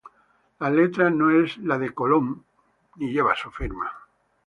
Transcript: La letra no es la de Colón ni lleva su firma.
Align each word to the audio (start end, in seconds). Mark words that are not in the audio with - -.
La 0.59 0.71
letra 0.71 1.11
no 1.11 1.29
es 1.29 1.59
la 1.59 1.77
de 1.77 1.93
Colón 1.93 2.43
ni 2.95 3.11
lleva 3.11 3.35
su 3.35 3.51
firma. 3.51 3.91